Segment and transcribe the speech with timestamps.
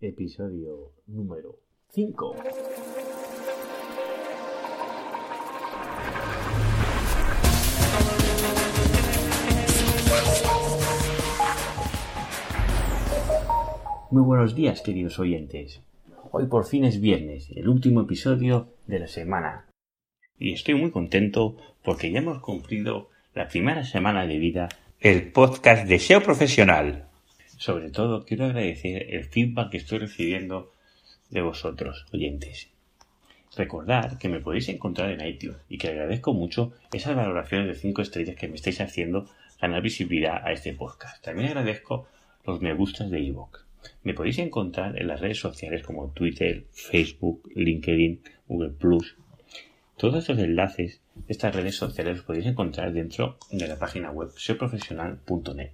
[0.00, 1.58] episodio número
[1.90, 2.36] 5.
[14.10, 15.82] Muy buenos días, queridos oyentes.
[16.30, 19.66] Hoy por fin es viernes, el último episodio de la semana.
[20.38, 24.68] Y estoy muy contento porque ya hemos cumplido la primera semana de vida
[25.00, 27.07] el podcast de SEO Profesional.
[27.58, 30.72] Sobre todo quiero agradecer el feedback que estoy recibiendo
[31.28, 32.68] de vosotros, oyentes.
[33.56, 38.02] Recordad que me podéis encontrar en iTunes y que agradezco mucho esas valoraciones de 5
[38.02, 39.28] estrellas que me estáis haciendo
[39.60, 41.24] ganar visibilidad a este podcast.
[41.24, 42.06] También agradezco
[42.46, 43.64] los me gustas de iVoox.
[44.04, 49.16] Me podéis encontrar en las redes sociales como Twitter, Facebook, LinkedIn, Google Plus.
[49.96, 54.30] Todos estos enlaces de estas redes sociales los podéis encontrar dentro de la página web
[54.36, 55.72] seoprofesional.net.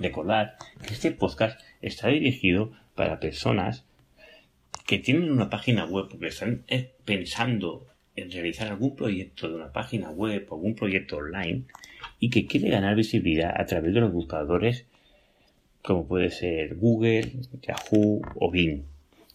[0.00, 0.54] Recordad
[0.86, 3.84] que este podcast está dirigido para personas
[4.86, 9.72] que tienen una página web porque están eh, pensando en realizar algún proyecto de una
[9.72, 11.64] página web o algún proyecto online
[12.20, 14.86] y que quiere ganar visibilidad a través de los buscadores
[15.82, 18.82] como puede ser Google, Yahoo o Bing.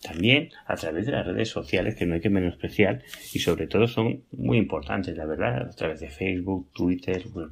[0.01, 3.01] También a través de las redes sociales que no hay que menospreciar
[3.33, 7.51] y sobre todo son muy importantes, la verdad, a través de Facebook, Twitter, Google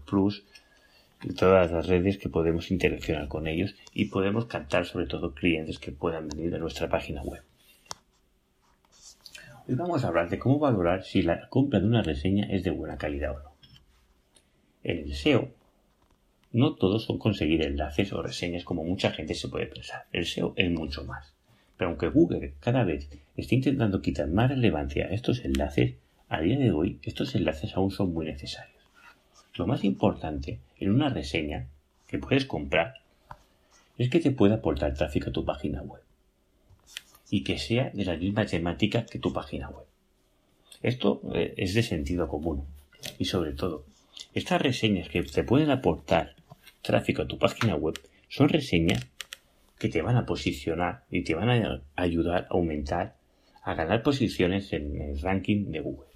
[1.29, 5.91] todas las redes que podemos interaccionar con ellos y podemos captar sobre todo clientes que
[5.91, 7.43] puedan venir a nuestra página web.
[9.67, 12.71] Hoy vamos a hablar de cómo valorar si la compra de una reseña es de
[12.71, 13.51] buena calidad o no.
[14.83, 15.49] En el SEO
[16.51, 20.05] no todos son conseguir enlaces o reseñas como mucha gente se puede pensar.
[20.11, 21.33] El SEO es mucho más.
[21.77, 25.95] Pero aunque Google cada vez está intentando quitar más relevancia a estos enlaces,
[26.27, 28.70] a día de hoy estos enlaces aún son muy necesarios.
[29.55, 31.67] Lo más importante en una reseña
[32.07, 32.95] que puedes comprar
[33.97, 36.01] es que te pueda aportar tráfico a tu página web
[37.29, 39.85] y que sea de la misma temática que tu página web.
[40.81, 42.65] Esto eh, es de sentido común
[43.19, 43.85] y sobre todo,
[44.33, 46.35] estas reseñas que te pueden aportar
[46.81, 47.99] tráfico a tu página web
[48.29, 49.05] son reseñas
[49.77, 53.15] que te van a posicionar y te van a ayudar a aumentar,
[53.63, 56.07] a ganar posiciones en el ranking de Google.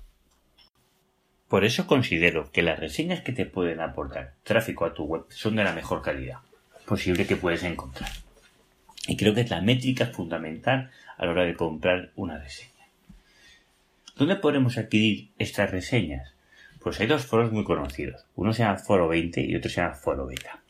[1.47, 5.55] Por eso considero que las reseñas que te pueden aportar tráfico a tu web son
[5.55, 6.39] de la mejor calidad
[6.85, 8.09] posible que puedes encontrar.
[9.07, 12.71] Y creo que es la métrica fundamental a la hora de comprar una reseña.
[14.15, 16.33] ¿Dónde podemos adquirir estas reseñas?
[16.81, 18.25] Pues hay dos foros muy conocidos.
[18.35, 20.61] Uno se llama Foro 20 y otro se llama Foro Beta.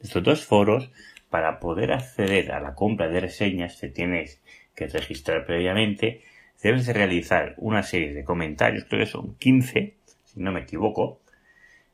[0.00, 0.90] Estos dos foros,
[1.30, 4.40] para poder acceder a la compra de reseñas, te tienes
[4.74, 6.22] que registrar previamente.
[6.62, 9.94] Debes de realizar una serie de comentarios, creo que son 15,
[10.24, 11.20] si no me equivoco.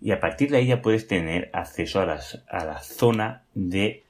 [0.00, 2.18] Y a partir de ahí ya puedes tener acceso a,
[2.48, 4.04] a la zona de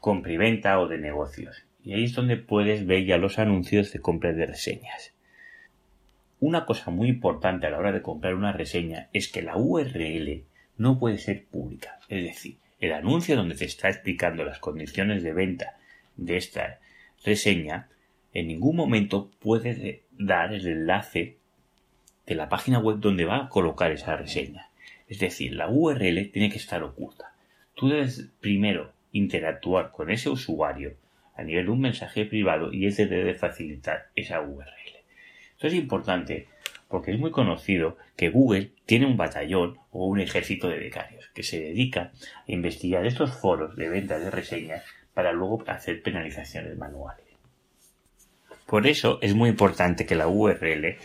[0.00, 1.64] compra y venta o de negocios.
[1.82, 5.14] Y ahí es donde puedes ver ya los anuncios de compra de reseñas.
[6.40, 10.44] Una cosa muy importante a la hora de comprar una reseña es que la URL
[10.76, 11.98] no puede ser pública.
[12.08, 15.76] Es decir, el anuncio donde te está explicando las condiciones de venta
[16.16, 16.78] de esta
[17.24, 17.88] reseña,
[18.38, 21.36] en ningún momento puede dar el enlace
[22.26, 24.68] de la página web donde va a colocar esa reseña.
[25.08, 27.32] Es decir, la URL tiene que estar oculta.
[27.74, 30.94] Tú debes primero interactuar con ese usuario
[31.34, 34.68] a nivel de un mensaje privado y ese debe facilitar esa URL.
[35.52, 36.48] Esto es importante
[36.88, 41.42] porque es muy conocido que Google tiene un batallón o un ejército de becarios que
[41.42, 42.12] se dedica
[42.46, 44.84] a investigar estos foros de venta de reseñas
[45.14, 47.27] para luego hacer penalizaciones manuales.
[48.68, 50.98] Por eso es muy importante que la URL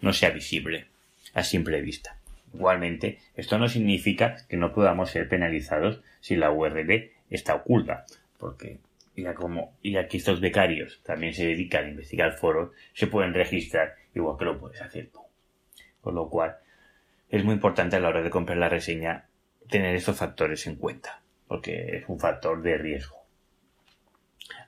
[0.00, 0.86] no sea visible
[1.34, 2.16] a simple vista.
[2.54, 8.04] Igualmente, esto no significa que no podamos ser penalizados si la URL está oculta,
[8.38, 8.78] porque
[9.16, 13.96] ya como y aquí estos becarios también se dedican a investigar foros, se pueden registrar
[14.14, 15.18] igual que lo puedes hacer tú.
[16.00, 16.58] Con lo cual,
[17.30, 19.24] es muy importante a la hora de comprar la reseña
[19.68, 23.16] tener estos factores en cuenta, porque es un factor de riesgo.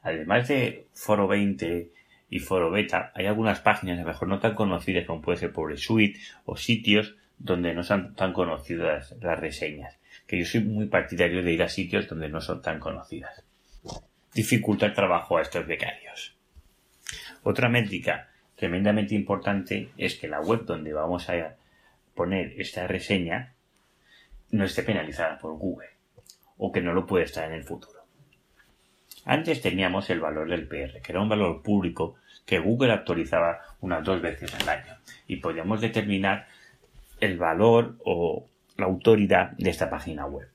[0.02, 1.99] Además de Foro 20
[2.30, 5.52] y Foro Beta, hay algunas páginas, a lo mejor no tan conocidas como puede ser
[5.52, 9.98] Pobre Suite o sitios donde no son tan conocidas las reseñas.
[10.26, 13.44] Que yo soy muy partidario de ir a sitios donde no son tan conocidas
[14.34, 16.36] dificulta el trabajo a estos becarios.
[17.42, 21.56] Otra métrica tremendamente importante es que la web donde vamos a
[22.14, 23.54] poner esta reseña
[24.50, 25.88] no esté penalizada por Google
[26.58, 27.99] o que no lo puede estar en el futuro.
[29.24, 34.04] Antes teníamos el valor del PR, que era un valor público que Google actualizaba unas
[34.04, 34.96] dos veces al año
[35.26, 36.48] y podíamos determinar
[37.20, 38.46] el valor o
[38.76, 40.48] la autoridad de esta página web.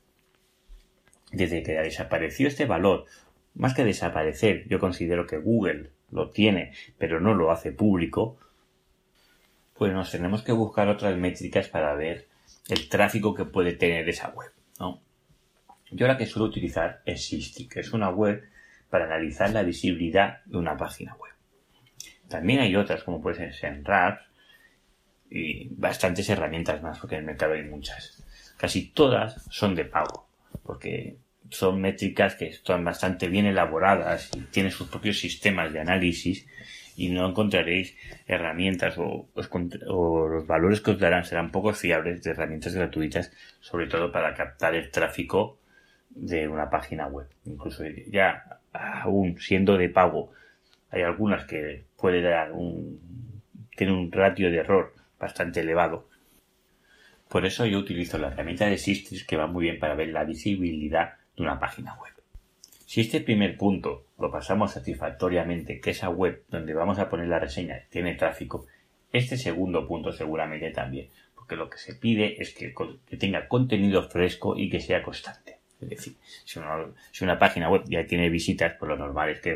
[1.31, 3.05] Desde que desapareció este valor
[3.53, 8.37] más que desaparecer, yo considero que Google lo tiene, pero no lo hace público,
[9.75, 12.27] pues nos tenemos que buscar otras métricas para ver
[12.67, 14.51] el tráfico que puede tener esa web.
[15.91, 18.43] Yo la que suelo utilizar es Sisti, que es una web
[18.89, 21.33] para analizar la visibilidad de una página web.
[22.27, 24.19] También hay otras, como puede ser SEMrush
[25.29, 28.23] y bastantes herramientas más, porque en el mercado hay muchas.
[28.57, 30.27] Casi todas son de pago,
[30.63, 31.17] porque
[31.49, 36.47] son métricas que están bastante bien elaboradas y tienen sus propios sistemas de análisis
[36.95, 37.95] y no encontraréis
[38.25, 44.11] herramientas o, los valores que os darán serán poco fiables de herramientas gratuitas, sobre todo
[44.11, 45.59] para captar el tráfico
[46.09, 47.27] de una página web.
[47.45, 50.31] Incluso ya aún siendo de pago,
[50.89, 52.99] hay algunas que puede dar un,
[54.11, 56.07] ratio de error bastante elevado.
[57.29, 60.23] Por eso yo utilizo la herramienta de Sistris que va muy bien para ver la
[60.23, 62.13] visibilidad de una página web.
[62.85, 67.39] Si este primer punto lo pasamos satisfactoriamente, que esa web donde vamos a poner la
[67.39, 68.67] reseña tiene tráfico,
[69.11, 72.73] este segundo punto seguramente también, porque lo que se pide es que,
[73.17, 75.54] tenga contenido fresco y que sea constante.
[75.81, 76.59] Es decir, si
[77.23, 79.55] una, página web ya tiene visitas, pues lo normal es que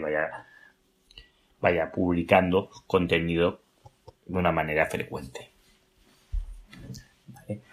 [1.59, 3.61] vaya, publicando contenido
[4.25, 5.49] de una manera frecuente.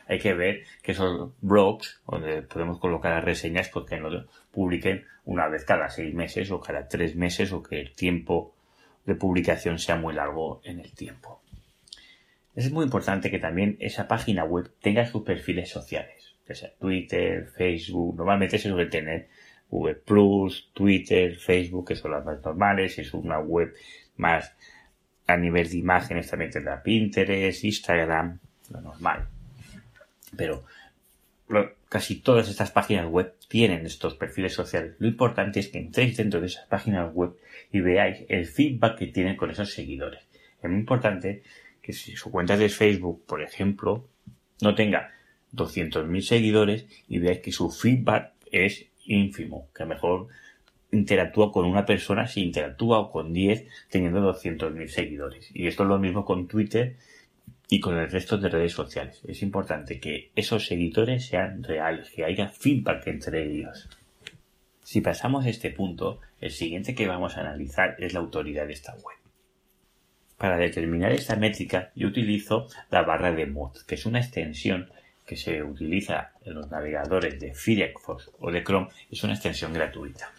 [0.08, 4.08] Hay que ver que esos blogs, donde podemos colocar las reseñas, pues que no
[4.52, 8.54] publiquen una vez cada seis meses o cada tres meses o que el tiempo
[9.04, 11.43] de publicación sea muy largo en el tiempo.
[12.54, 16.16] Es muy importante que también esa página web tenga sus perfiles sociales,
[16.46, 19.28] que sea Twitter, Facebook, normalmente se suele tener
[19.69, 23.75] Google Plus, Twitter, Facebook, que son las más normales, es una web
[24.16, 24.52] más
[25.26, 28.38] a nivel de imágenes también tendrá Pinterest, Instagram,
[28.70, 29.26] lo normal.
[30.37, 30.64] Pero
[31.88, 34.94] casi todas estas páginas web tienen estos perfiles sociales.
[34.98, 37.37] Lo importante es que entréis dentro de esas páginas web
[37.72, 40.22] y veáis el feedback que tienen con esos seguidores.
[40.62, 41.43] Es muy importante
[41.82, 44.08] que si su cuenta de Facebook, por ejemplo,
[44.60, 45.12] no tenga
[45.56, 50.29] 200.000 seguidores y veáis que su feedback es ínfimo, que mejor
[50.93, 55.50] interactúa con una persona si interactúa con 10 teniendo 200.000 seguidores.
[55.55, 56.97] Y esto es lo mismo con Twitter
[57.69, 59.20] y con el resto de redes sociales.
[59.26, 63.88] Es importante que esos seguidores sean reales, que haya feedback entre ellos.
[64.82, 68.94] Si pasamos este punto, el siguiente que vamos a analizar es la autoridad de esta
[68.94, 69.17] web.
[70.38, 74.91] Para determinar esta métrica, yo utilizo la barra de mod, que es una extensión
[75.26, 80.31] que se utiliza en los navegadores de Firefox o de Chrome, es una extensión gratuita.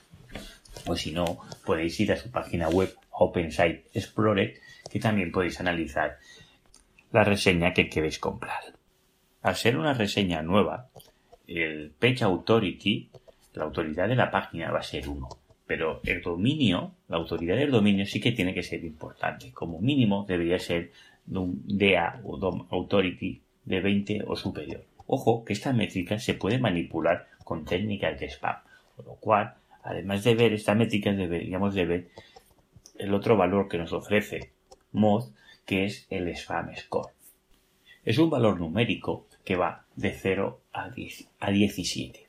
[0.86, 6.18] O si no, podéis ir a su página web OpenSite Explorer, que también podéis analizar
[7.12, 8.62] la reseña que queréis comprar.
[9.42, 10.90] Al ser una reseña nueva,
[11.48, 13.10] el Page Authority,
[13.54, 15.28] la autoridad de la página va a ser uno.
[15.66, 19.52] Pero el dominio, la autoridad del dominio sí que tiene que ser importante.
[19.52, 20.92] Como mínimo debería ser
[21.30, 24.84] un DA o DOM Authority de 20 o superior.
[25.06, 28.58] Ojo que esta métrica se puede manipular con técnicas de spam.
[28.96, 32.08] Con lo cual, además de ver esta métrica, deberíamos de ver
[32.98, 34.52] el otro valor que nos ofrece
[34.92, 35.26] Mod,
[35.66, 37.12] que es el spam score.
[38.04, 42.28] Es un valor numérico que va de 0 a, 10, a 17.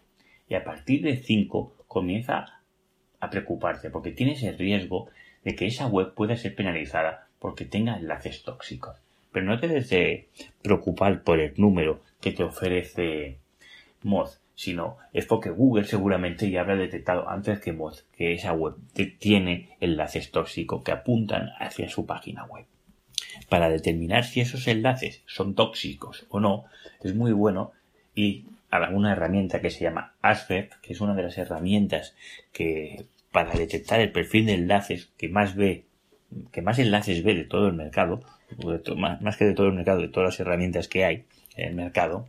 [0.49, 2.61] Y a partir de 5 comienza
[3.21, 5.09] a preocuparte porque tienes el riesgo
[5.45, 8.97] de que esa web pueda ser penalizada porque tenga enlaces tóxicos.
[9.39, 10.27] Pero no te debes de
[10.63, 13.39] preocupar por el número que te ofrece
[14.03, 18.75] Mod, sino es porque Google seguramente ya habrá detectado antes que Mod que esa web
[19.21, 22.67] tiene enlaces tóxicos que apuntan hacia su página web.
[23.49, 26.65] Para determinar si esos enlaces son tóxicos o no,
[27.05, 27.71] es muy bueno
[28.17, 32.17] ir a una herramienta que se llama ASFEP, que es una de las herramientas
[32.51, 35.85] que para detectar el perfil de enlaces que más ve,
[36.51, 38.25] que más enlaces ve de todo el mercado,
[38.97, 41.25] más, que de todo el mercado, de todas las herramientas que hay
[41.57, 42.29] en el mercado,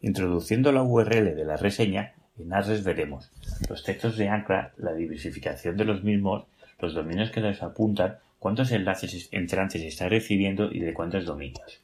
[0.00, 3.30] introduciendo la URL de la reseña, en ASRES veremos
[3.68, 6.44] los textos de ancla, la diversificación de los mismos,
[6.78, 11.80] los dominios que les apuntan, cuántos enlaces entrantes está recibiendo y de cuántos dominios.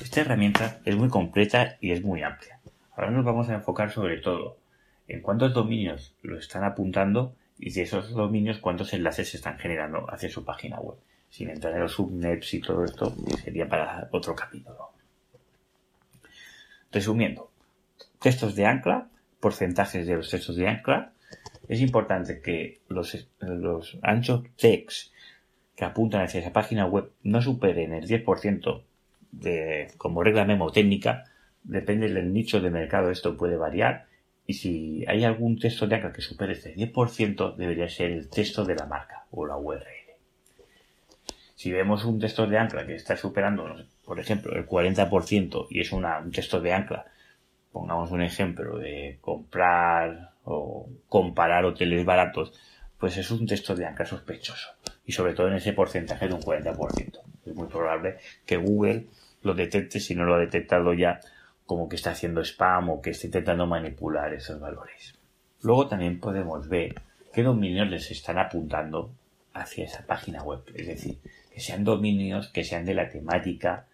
[0.00, 2.60] Esta herramienta es muy completa y es muy amplia.
[2.94, 4.56] Ahora nos vamos a enfocar sobre todo
[5.08, 10.06] en cuántos dominios lo están apuntando y de esos dominios cuántos enlaces se están generando
[10.10, 10.96] hacia su página web.
[11.28, 13.14] Sin entrar en los subnets y todo esto,
[13.44, 14.90] sería para otro capítulo.
[16.90, 17.50] Resumiendo,
[18.20, 19.08] textos de ancla,
[19.40, 21.12] porcentajes de los textos de ancla.
[21.68, 23.16] Es importante que los,
[24.02, 25.12] anchos text
[25.74, 28.82] que apuntan hacia esa página web no superen el 10%
[29.32, 31.24] de, como regla memo técnica,
[31.64, 34.06] depende del nicho de mercado, esto puede variar
[34.46, 38.64] Y si hay algún texto de ancla que supere este 10%, debería ser el texto
[38.64, 39.95] de la marca o la URL.
[41.56, 43.64] Si vemos un texto de ancla que está superando,
[44.04, 47.06] por ejemplo, el 40% y es un texto de ancla,
[47.72, 52.52] pongamos un ejemplo de comprar o comparar hoteles baratos,
[52.98, 54.68] pues es un texto de ancla sospechoso.
[55.06, 57.20] Y sobre todo en ese porcentaje de un 40%.
[57.46, 59.06] Es muy probable que Google
[59.42, 61.20] lo detecte si no lo ha detectado ya
[61.64, 65.14] como que está haciendo spam o que está intentando manipular esos valores.
[65.62, 66.94] Luego también podemos ver
[67.32, 69.10] qué dominios les están apuntando
[69.52, 70.60] hacia esa página web.
[70.74, 71.18] Es decir,
[71.56, 73.86] que sean dominios que sean de la temática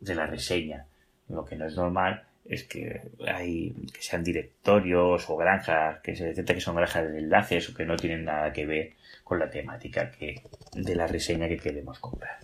[0.00, 0.86] de la reseña.
[1.28, 6.24] Lo que no es normal es que hay que sean directorios o granjas que se
[6.24, 9.48] detecta que son granjas de enlaces o que no tienen nada que ver con la
[9.48, 12.40] temática que, de la reseña que queremos comprar.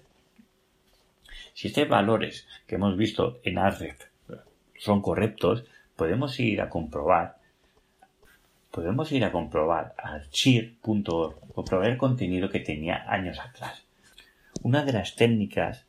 [1.53, 4.07] Si estos valores que hemos visto en Ahrefs
[4.79, 5.65] son correctos,
[5.97, 7.39] podemos ir a comprobar
[8.71, 9.97] podemos ir a comprobar
[10.81, 13.85] comprobar el contenido que tenía años atrás.
[14.65, 15.85] Una de las técnicas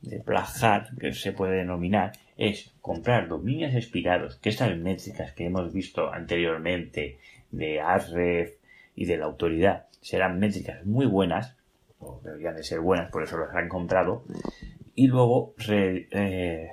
[0.00, 5.72] de Black que se puede denominar es comprar dominios expirados, que estas métricas que hemos
[5.72, 7.18] visto anteriormente
[7.50, 8.54] de ASREF
[8.94, 11.56] y de la autoridad serán métricas muy buenas,
[11.98, 14.24] o deberían de ser buenas, por eso las han comprado,
[14.94, 16.70] y luego eh,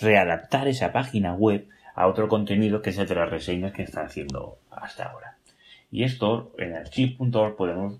[0.00, 4.02] readaptar esa página web a otro contenido que es el de las reseñas que está
[4.02, 5.38] haciendo hasta ahora.
[5.90, 7.98] Y esto en archive.org podemos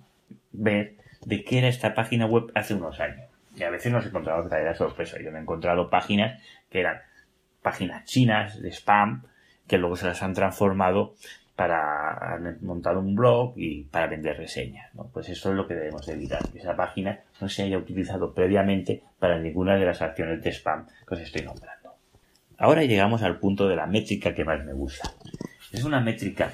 [0.52, 3.28] ver de qué era esta página web hace unos años.
[3.56, 5.18] Y a veces nos encontramos la sorpresa.
[5.22, 7.00] Yo me he encontrado páginas que eran
[7.62, 9.22] páginas chinas de spam
[9.66, 11.14] que luego se las han transformado
[11.54, 14.90] para montar un blog y para vender reseñas.
[15.12, 19.02] Pues eso es lo que debemos evitar, que esa página no se haya utilizado previamente
[19.18, 21.94] para ninguna de las acciones de spam que os estoy nombrando.
[22.58, 25.10] Ahora llegamos al punto de la métrica que más me gusta.
[25.72, 26.50] Es una métrica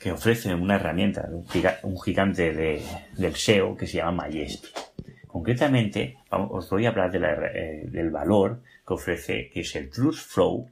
[0.00, 1.28] que ofrece una herramienta,
[1.82, 4.72] un gigante del SEO que se llama Majestic.
[5.26, 10.70] Concretamente, os voy a hablar eh, del valor que ofrece, que es el Trust Flow,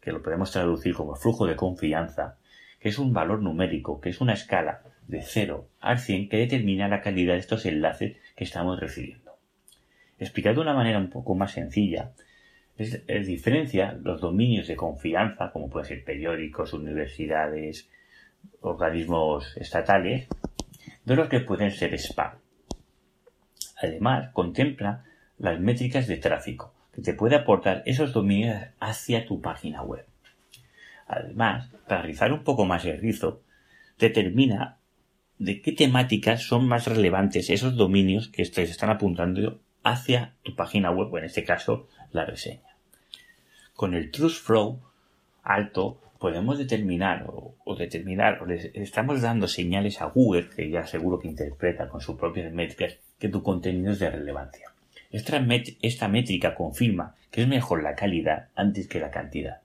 [0.00, 2.38] que lo podemos traducir como flujo de confianza,
[2.78, 6.86] que es un valor numérico, que es una escala de 0 al 100 que determina
[6.86, 9.32] la calidad de estos enlaces que estamos recibiendo.
[10.20, 12.12] Explicado de una manera un poco más sencilla,
[12.78, 17.90] es, es diferencia los dominios de confianza, como pueden ser periódicos, universidades,
[18.60, 20.28] organismos estatales,
[21.04, 22.38] de los que pueden ser spam.
[23.82, 25.04] Además, contempla
[25.38, 30.06] las métricas de tráfico que te puede aportar esos dominios hacia tu página web.
[31.06, 33.42] Además, para rizar un poco más el rizo,
[33.98, 34.78] determina
[35.38, 40.90] de qué temáticas son más relevantes esos dominios que te están apuntando hacia tu página
[40.90, 42.76] web, o en este caso, la reseña.
[43.74, 44.80] Con el Trust Flow
[45.42, 51.18] alto podemos determinar o, determinar, o le estamos dando señales a Google, que ya seguro
[51.18, 54.70] que interpreta con sus propias métricas, que tu contenido es de relevancia.
[55.10, 59.62] Esta, métrica confirma que es mejor la calidad antes que la cantidad.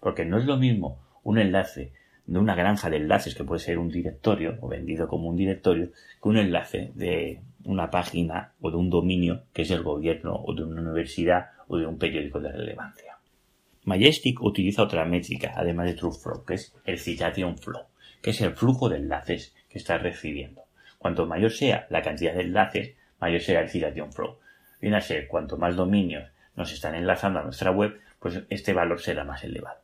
[0.00, 1.92] Porque no es lo mismo un enlace
[2.26, 5.90] de una granja de enlaces que puede ser un directorio o vendido como un directorio
[6.20, 10.52] que un enlace de una página o de un dominio que es del gobierno o
[10.52, 13.12] de una universidad o de un periódico de relevancia.
[13.84, 17.82] Majestic utiliza otra métrica, además de TrueFlow, que es el Citation Flow,
[18.22, 20.62] que es el flujo de enlaces que estás recibiendo.
[21.02, 24.38] Cuanto mayor sea la cantidad de enlaces, mayor será el citation flow.
[24.80, 29.42] Viene cuanto más dominios nos están enlazando a nuestra web, pues este valor será más
[29.42, 29.80] elevado.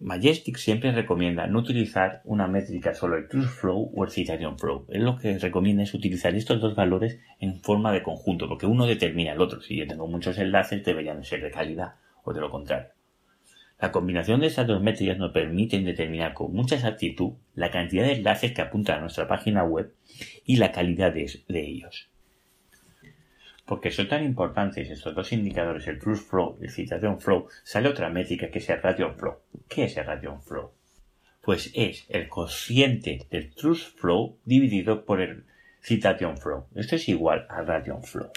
[0.00, 4.86] Majestic siempre recomienda no utilizar una métrica solo el Trust Flow o el Citation Flow.
[4.88, 8.86] Él lo que recomienda es utilizar estos dos valores en forma de conjunto, porque uno
[8.86, 9.60] determina el otro.
[9.60, 12.93] Si yo tengo muchos enlaces, deberían ser de calidad o de lo contrario.
[13.84, 18.14] La combinación de estas dos métricas nos permite determinar con mucha exactitud la cantidad de
[18.14, 19.92] enlaces que apuntan a nuestra página web
[20.46, 22.08] y la calidad de, ellos.
[23.66, 27.90] Porque son tan importantes estos dos indicadores, el Trust Flow y el Citation Flow, sale
[27.90, 29.36] otra métrica que es el Ration Flow.
[29.68, 30.70] ¿Qué es el Ration Flow?
[31.42, 35.44] Pues es el cociente del Trust Flow dividido por el
[35.82, 36.68] Citation Flow.
[36.74, 38.30] Esto es igual al Ration Flow.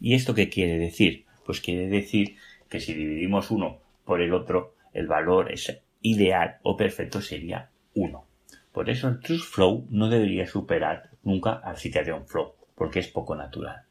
[0.00, 1.24] ¿Y esto qué quiere decir?
[1.46, 2.34] Pues quiere decir
[2.68, 8.24] que si dividimos uno por el otro, el valor es ideal o perfecto sería 1.
[8.72, 13.36] Por eso el Trust Flow no debería superar nunca al Citation Flow, porque es poco
[13.36, 13.84] natural.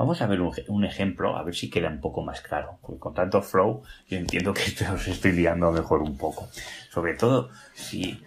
[0.00, 2.78] Vamos a ver un, ejemplo, a ver si queda un poco más claro.
[2.80, 4.62] Porque con tanto flow, yo entiendo que
[4.94, 6.48] os estoy liando mejor un poco.
[6.88, 8.18] Sobre todo si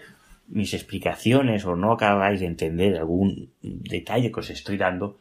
[0.47, 5.17] mis explicaciones o no acabáis de entender algún detalle que os estoy dando,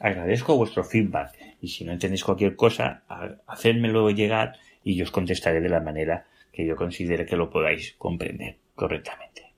[0.00, 1.38] agradezco vuestro feedback.
[1.60, 3.04] Y si no entendéis cualquier cosa,
[3.46, 7.94] hacérmelo llegar y yo os contestaré de la manera que yo considere que lo podáis
[7.98, 9.52] comprender correctamente.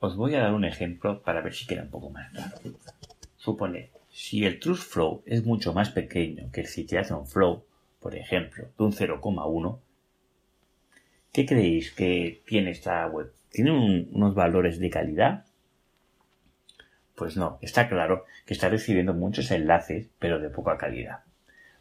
[0.00, 2.56] Os voy a dar un ejemplo para ver si queda un poco más claro.
[3.36, 7.64] Supone, si el Trust Flow es mucho más pequeño que el Situation Flow,
[8.00, 9.78] por ejemplo, de un 0,1,
[11.32, 13.32] ¿qué creéis que tiene esta web?
[13.50, 15.46] ¿Tiene unos valores de calidad?
[17.14, 21.20] Pues no, está claro que está recibiendo muchos enlaces, pero de poca calidad.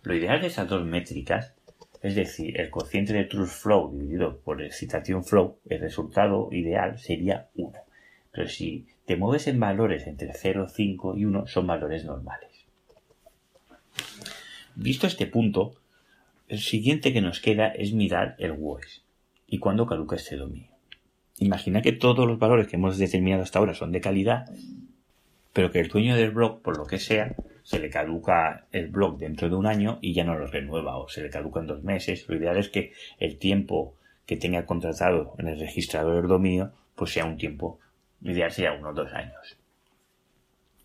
[0.02, 1.54] Lo ideal de esas dos métricas,
[2.02, 7.00] es decir, el cociente de Trust Flow dividido por el Citation Flow, el resultado ideal
[7.00, 7.72] sería 1.
[8.32, 12.50] Pero si te mueves en valores entre 0, 5 y 1, son valores normales.
[14.76, 15.76] Visto este punto,
[16.48, 19.04] el siguiente que nos queda es mirar el WOIS
[19.48, 20.72] y cuándo caduca este dominio.
[21.40, 24.46] Imagina que todos los valores que hemos determinado hasta ahora son de calidad
[25.58, 27.36] pero que el dueño del blog, por lo que sea,
[27.68, 31.10] se le caduca el blog dentro de un año y ya no lo renueva o
[31.10, 32.24] se le caduca en dos meses.
[32.30, 33.94] Lo ideal es que el tiempo
[34.26, 37.78] que tenga contratado en el registrador del dominio pues sea un tiempo,
[38.22, 39.58] ideal sea unos dos años.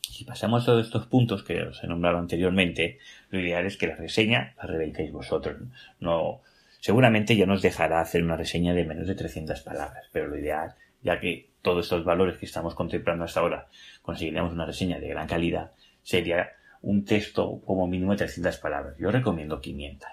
[0.00, 2.98] Si pasamos todos estos puntos que os he nombrado anteriormente,
[3.30, 5.58] lo ideal es que la reseña la realizéis vosotros.
[6.00, 6.40] No,
[6.80, 10.74] seguramente ya nos dejará hacer una reseña de menos de 300 palabras, pero lo ideal
[11.00, 13.68] ya que todos estos valores que estamos contemplando hasta ahora
[14.02, 15.70] conseguiremos una reseña de gran calidad,
[16.02, 16.50] sería
[16.82, 18.96] un texto como mínimo de 300 palabras.
[18.98, 20.08] Yo recomiendo 500.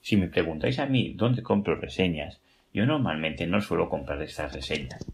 [0.00, 2.40] Si me preguntáis a mí dónde compro reseñas,
[2.72, 5.04] yo normalmente no suelo comprar estas reseñas.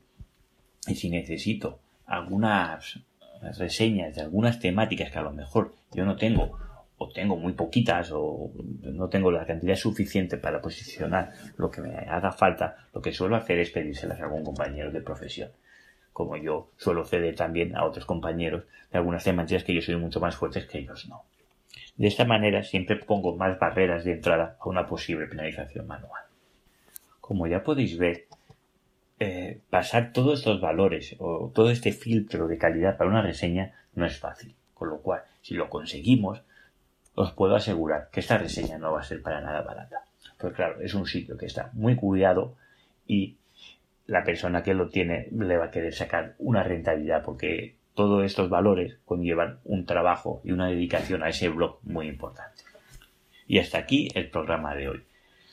[0.86, 3.00] Y si necesito algunas
[3.58, 6.58] reseñas de algunas temáticas que a lo mejor yo no tengo
[6.96, 8.50] o tengo muy poquitas o
[8.82, 13.36] no tengo la cantidad suficiente para posicionar lo que me haga falta, lo que suelo
[13.36, 15.50] hacer es pedírselas a algún compañero de profesión.
[16.14, 20.20] Como yo suelo ceder también a otros compañeros de algunas temáticas que yo soy mucho
[20.20, 21.24] más fuertes que ellos no.
[21.96, 26.22] De esta manera siempre pongo más barreras de entrada a una posible penalización manual.
[27.20, 28.26] Como ya podéis ver,
[29.18, 34.06] eh, pasar todos estos valores o todo este filtro de calidad para una reseña no
[34.06, 34.54] es fácil.
[34.72, 36.42] Con lo cual, si lo conseguimos,
[37.16, 40.04] os puedo asegurar que esta reseña no va a ser para nada barata.
[40.38, 42.54] Pues claro, es un sitio que está muy cuidado
[43.06, 43.36] y
[44.06, 48.50] la persona que lo tiene le va a querer sacar una rentabilidad porque todos estos
[48.50, 52.64] valores conllevan un trabajo y una dedicación a ese blog muy importante.
[53.46, 55.02] Y hasta aquí el programa de hoy.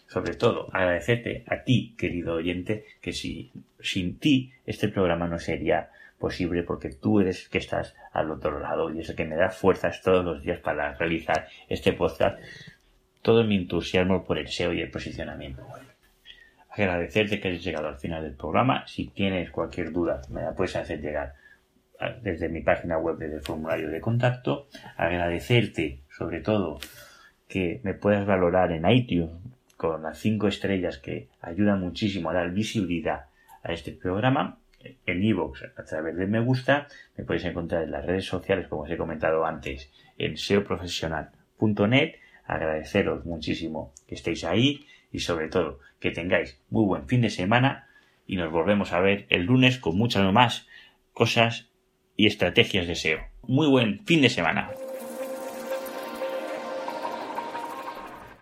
[0.07, 5.89] Sobre todo, agradecerte a ti, querido oyente, que si sin ti este programa no sería
[6.19, 9.49] posible porque tú eres que estás al otro lado y es el que me da
[9.49, 12.39] fuerzas todos los días para realizar este podcast.
[13.21, 15.63] Todo mi entusiasmo por el SEO y el posicionamiento
[16.71, 18.87] Agradecerte que hayas llegado al final del programa.
[18.87, 21.35] Si tienes cualquier duda, me la puedes hacer llegar
[22.21, 24.67] desde mi página web desde el formulario de contacto.
[24.97, 26.79] Agradecerte, sobre todo,
[27.47, 29.31] que me puedas valorar en iTunes
[29.75, 33.25] con las cinco estrellas que ayudan muchísimo a dar visibilidad
[33.63, 34.57] a este programa
[35.05, 36.87] en iVoox a través de me gusta.
[37.17, 42.15] Me podéis encontrar en las redes sociales, como os he comentado antes, en seoprofesional.net.
[42.45, 47.87] Agradeceros muchísimo que estéis ahí y sobre todo que tengáis muy buen fin de semana
[48.25, 50.67] y nos volvemos a ver el lunes con muchas más
[51.13, 51.69] cosas
[52.15, 53.19] y estrategias de SEO.
[53.43, 54.71] Muy buen fin de semana.